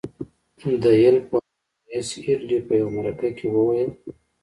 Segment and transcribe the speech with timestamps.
[0.83, 3.91] د يل پوهنتون رييس هيډلي په يوه مرکه کې وويل.